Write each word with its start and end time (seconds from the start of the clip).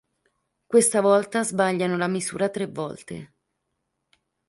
Questa 0.65 0.99
volta 0.99 1.43
sbagliano 1.43 1.95
la 1.95 2.07
misura 2.07 2.49
tre 2.49 2.65
volte. 2.65 3.33